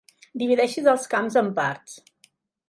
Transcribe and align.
Divideixis 0.43 0.89
els 0.93 1.05
camps 1.11 1.37
en 1.43 1.53
parts. 1.61 1.95